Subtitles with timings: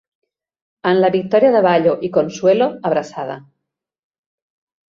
[0.91, 3.37] En la victòria de Vallo i Consuelo abraçada.